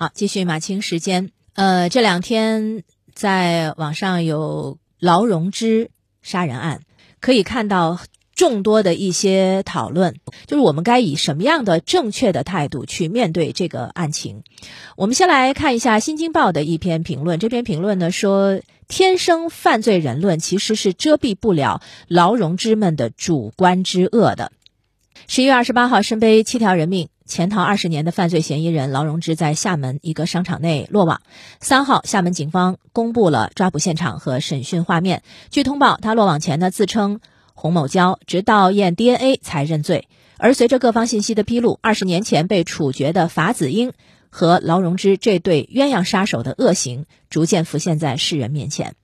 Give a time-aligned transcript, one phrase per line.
[0.00, 1.32] 好，继续马清时间。
[1.54, 2.84] 呃，这两天
[3.14, 5.90] 在网上有劳荣枝
[6.22, 6.82] 杀人案，
[7.18, 7.98] 可以看到
[8.32, 10.14] 众多的一些讨论，
[10.46, 14.44] 就是我们该以什么样的正确的态度去面对这个案情。
[14.94, 24.52] 我们先来看一下《新京报》的一篇评论，这篇评论呢说，天生犯罪人论其实是遮蔽不了劳荣枝们的主观之恶的。
[25.26, 27.08] 十一月二十八号，身背七条人命。
[27.28, 31.20] 潜逃二十年的犯罪嫌疑人劳荣枝在厦门一个商场内落网。
[31.60, 35.22] 三号，厦门警方公布了抓捕现场和审讯画面。
[35.50, 37.20] 据通报，他落网前呢自称
[37.52, 40.08] 洪某娇，直到验 DNA 才认罪。
[40.38, 43.92] 而随着各方信息的披露，二十年前被处决的法子英
[44.30, 48.94] 和劳荣枝这对鸳鸯杀手的恶行逐渐浮现在世人面前。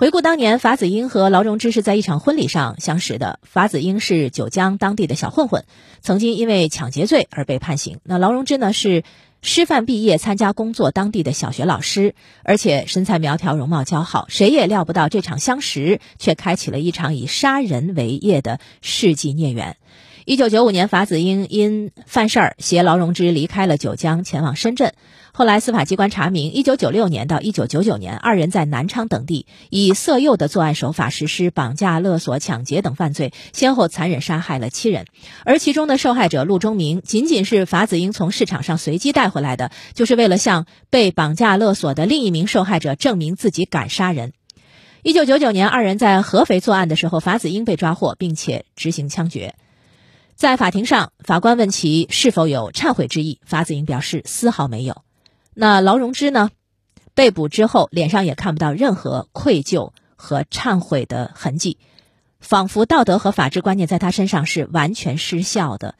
[0.00, 3.38] 回顾当年，法子英和劳荣枝是在一场婚礼上相识的。
[3.42, 5.66] 法子英是九江当地的小混混，
[6.00, 7.98] 曾经因为抢劫罪而被判刑。
[8.02, 9.04] 那劳荣枝呢，是
[9.42, 12.14] 师范毕业，参加工作当地的小学老师，
[12.44, 14.24] 而且身材苗条，容貌姣好。
[14.30, 19.76] 谁也料不到这场相识，却开启了一场以杀人为业的世纪孽缘。
[20.26, 24.92] 一九九五年，法子英因犯事儿携劳荣枝离开了九江，前往深圳。
[25.32, 35.06] 后来司法机关查明，一九九六年到一九九九年，二人在南昌等地以色诱的作案手法实施绑架、勒索、抢劫等犯罪，先后残忍杀害了七人。
[35.44, 44.34] 而其中的受害者陆忠明，仅仅是法子英从市场上随机带回来的，就是为了向被绑架勒索的另一名受害者证明自己敢杀人。
[45.02, 49.54] 一九九九年，二人在合肥作案的时候，法子英被抓获，并且执行枪决。
[50.40, 55.02] 在法庭上，法官问其是否有忏悔之意，法子英表示丝毫没有。
[55.52, 56.48] 那劳荣枝呢？
[57.14, 61.76] 被捕之后，脸上也看不到任何愧疚和忏悔的痕迹，
[62.40, 65.94] 仿佛道德和法治观念在他身上是完全失效的。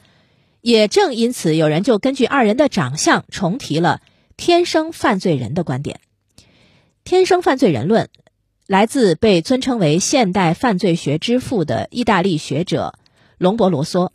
[0.62, 4.00] 也正因此，有人就根据二人的长相重提了
[4.38, 6.00] “天生犯罪人”的观点。
[7.04, 8.08] “天生犯罪人论”
[8.66, 12.94] 来自被尊称为现代犯罪学之父的意大利学者
[13.36, 14.08] 隆博罗梭。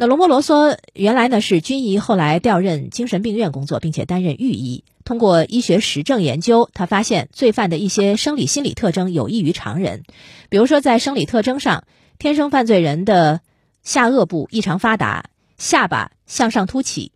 [0.00, 4.82] 那罗伯罗梭原来呢是军医，后来调任精神病院工作，并且担任御医。
[5.04, 10.04] 通过医学实证研究，他发现罪犯的一些生理心理特征有异于常人。
[10.48, 11.84] 比如说，在生理特征上，
[12.18, 13.42] 天生犯罪人的
[13.82, 15.26] 下颚部异常发达，
[15.58, 17.12] 下巴向上凸起，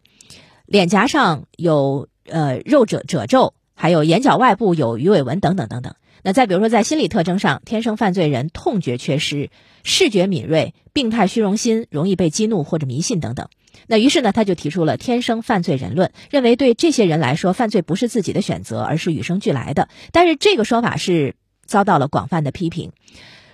[0.67, 5.95] 脸颊上有呃肉褶褶皱，还有眼角外部有鱼尾纹等等等等。
[6.23, 9.51] 那再比如说，在心理特征上，天生犯罪人痛觉缺失、
[9.83, 13.49] 视觉敏锐、病态虚荣心、容易被激怒或者迷信等等。
[13.89, 19.89] 那于是呢，他就提出了天生犯罪人论，认为对这些人来说，犯罪不是自己的选择，而是与生俱来的。
[20.13, 21.35] 但是这个说法是
[21.67, 22.93] 遭到了广泛的批评。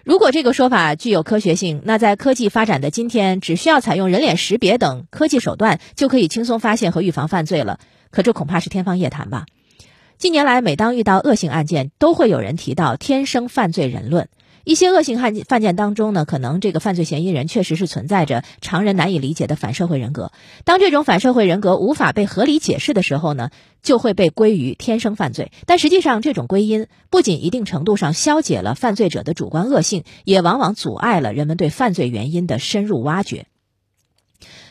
[0.04, 7.80] 如果这个说法具有科学性，那在科技发展的今天，只需要采用人脸识别等科技手段，就可以轻松发现和预防犯罪了。
[8.10, 9.46] 可这恐怕是天方夜谭吧。
[10.20, 14.28] 近年来，每当遇到恶性案件，都会有人提到“天生犯罪人论”。
[14.64, 20.30] 一些恶性案件犯件当中呢，可能这个犯罪嫌疑人确实是存在着常人难以理解的反社会人格。
[20.66, 23.48] 当这种反社会人格无法被合理解释的时候呢，
[23.82, 25.52] 就会被归于天生犯罪。
[25.64, 33.46] 但实际上，这种归因不仅一定程度上消解了犯罪者的主观恶性，也往往阻碍了人们对犯罪原因的深入挖掘。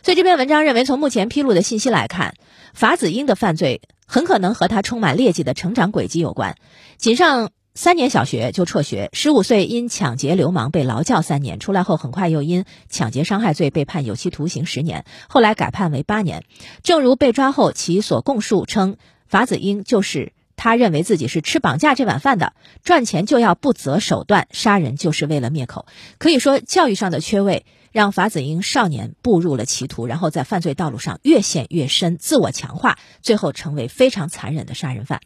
[0.03, 2.35] 所以这篇文章认为，从目前披露的信息来看，
[2.75, 3.81] 法子英的犯罪。
[4.09, 6.55] 很可能和他充满劣迹的成长轨迹有关。
[6.97, 16.43] 仅上三年小学就辍学，十五岁因抢劫流氓被劳教三年，出来后很快又因抢劫伤害罪被判有期徒刑十年，后来改判为八年。
[16.81, 22.53] 正如被抓后其所供述称，法子英就是他认为自己是吃绑架这碗饭的，
[22.83, 25.85] 赚钱就要不择手段，杀人就是为了灭口。
[26.17, 27.63] 可以说，教育上的缺位。
[27.91, 35.21] 让法子英少年步入了歧途，然后在犯罪道路上越陷越深，自我强化，最后成为非常残忍的杀人犯。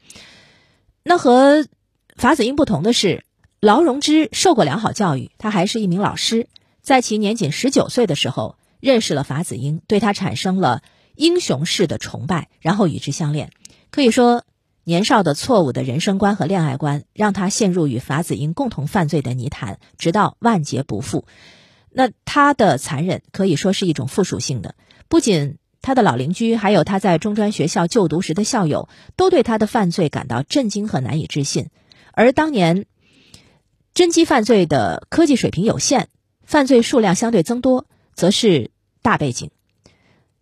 [1.04, 1.68] 那和
[2.16, 3.26] 法子英不同的是，
[3.60, 6.48] 劳荣枝受过良好教育，他还是一名老师，
[6.82, 10.82] 在其年仅十九岁的时候认识了法子英，对他产生了
[11.16, 13.52] 英雄式的崇拜，然后与之相恋。
[13.90, 14.44] 可以说，
[14.86, 21.26] 年少的错误的人生观和恋爱观，让他陷入与法子英共同犯罪的泥潭，直到万劫不复。
[21.94, 24.76] 那他的残忍可以说是一种附属性的，
[25.08, 31.70] 不仅他的老邻居，还有他在中专学校就读时的校友，都对他的犯罪感到震惊和难以置信。
[32.12, 32.86] 而当年
[33.94, 36.08] 侦缉犯罪的科技水平有限，
[36.44, 37.86] 犯罪数量相对增多，
[38.16, 39.52] 则是大背景。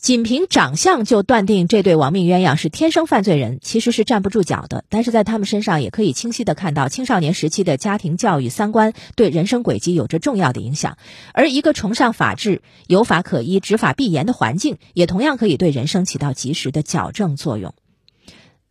[0.02, 4.84] 仅凭长相就断定这对亡命鸳鸯是天生犯罪人，其实是站不住脚的。
[4.90, 10.98] 但是在他们身上，也可以清晰的看到青少年时期的家庭教育、三观对人生轨迹有着重要的影响。
[11.34, 17.76] 而一个崇尚法治、有法可依、执法必严的环境，也同样可以对人生起到及时的矫正作用。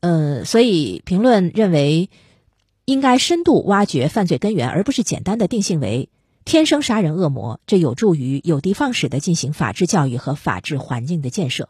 [0.01, 2.11] 呃，所以评论认为，
[2.87, 6.09] 应该深度挖掘犯罪根源，而不是简单的定性为
[6.45, 7.61] 天生杀人恶魔。
[7.67, 11.69] 这有助于有的放矢的进行法治教育和法治环境的建设。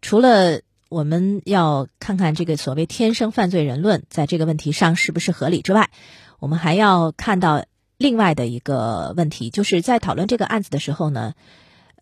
[0.00, 5.90] 除了我们要看看这个所谓“天生犯罪人论”在这个问题上是不是合理之外，
[6.38, 7.64] 我们还要看到
[7.96, 11.34] 另外的一个问题，就是在讨论这个案子的时候呢，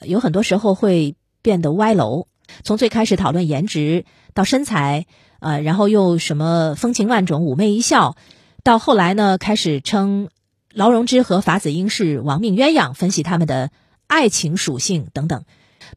[0.03, 2.27] 有很多时候会变得歪楼。
[2.65, 5.07] 从最开始讨论颜值到身材，
[5.41, 8.17] 呃，然后又什么风情万种、妩媚一笑，
[8.63, 10.29] 到后来呢，开始称
[10.73, 13.71] 劳荣枝和法子英是亡命鸳鸯，分析他们的
[14.07, 15.45] 爱情属性等等。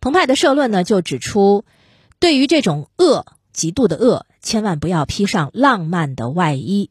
[0.01, 1.63] 澎湃的社论呢，就指出。
[2.19, 6.89] 对于这种恶，极度的恶，千万不要披上浪漫的外衣。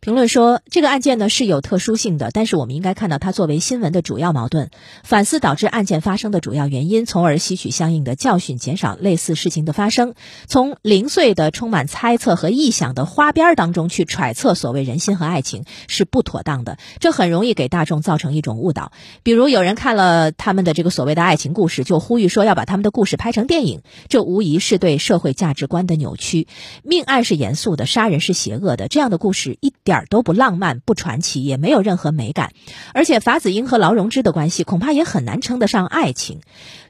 [0.00, 4.70] 评论说，这个案件呢是有特殊性的，但是我们应该看到它作为新闻的主要矛盾，
[5.04, 10.14] 反思导致案件发生的主要原因，从而吸取相应的教训，减少类似事情的发生。
[10.46, 18.92] 从零碎的、充满猜测和臆想的花边当中去揣测所谓人心和爱情是不妥当的，这很容易给大众造成一种误导。
[19.22, 26.48] 比如有人看了他们的这个所谓的爱情故事，就呼吁说要把他们的故事拍成电影，这无疑是对社会价值观的扭曲。
[26.82, 29.74] 命案是严肃的，杀人是邪恶的，这样的故事一。
[29.89, 32.52] 点点儿都不浪漫、不传奇，也没有任何美感。
[32.94, 36.38] 而且法子英和劳荣枝的关系恐怕也很难称得上爱情。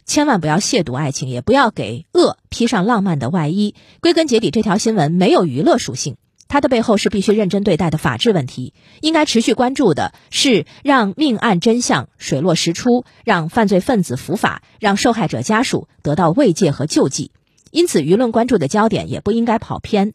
[0.05, 3.75] 千万不要亵渎爱情，也不要给恶披上浪漫的外衣。
[4.01, 6.17] 归根结底，这条新闻没有娱乐属性，
[6.47, 8.75] 它的背后是必须认真对待的法治问题。
[9.01, 17.31] 应该持续关注的是让命案真相水落石出，让犯罪分子伏法，让受害者家属得到慰藉和救济。
[17.71, 20.13] 因此，舆论关注的焦点也不应该跑偏。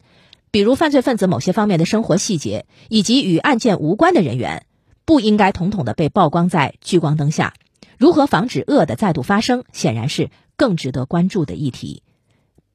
[0.56, 4.64] 比如犯罪分子某些方面的生活细节，以及与案件无关的人员，
[5.04, 7.52] 不应该统统的被曝光在聚光灯下。
[7.98, 12.02] 如何防止恶的再度发生，显然是更值得关注的议题。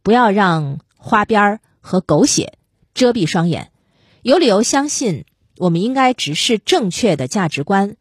[0.03, 2.59] 不要让花边儿和狗血
[2.93, 3.71] 遮蔽双眼。
[4.21, 5.25] 有理由相信，
[5.57, 7.95] 我们应该直视正确的价值观，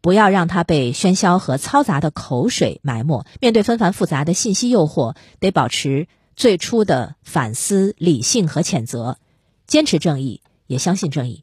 [0.00, 3.26] 不要让它被喧嚣和嘈杂的口水埋没。
[3.40, 9.18] 面对纷繁复杂的信息诱惑，得保持最初的反思、理性和谴责。
[9.66, 11.42] 坚持正义，也相信正义。